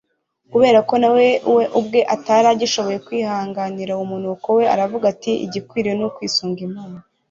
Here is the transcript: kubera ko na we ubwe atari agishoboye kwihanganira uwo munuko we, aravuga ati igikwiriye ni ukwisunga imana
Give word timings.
kubera 0.51 0.79
ko 0.89 0.95
na 1.01 1.09
we 1.15 1.27
ubwe 1.79 1.99
atari 2.15 2.47
agishoboye 2.53 2.97
kwihanganira 3.05 3.91
uwo 3.93 4.05
munuko 4.13 4.47
we, 4.57 4.63
aravuga 4.73 5.05
ati 5.13 5.31
igikwiriye 5.45 5.93
ni 5.95 6.05
ukwisunga 6.09 6.59
imana 6.69 6.97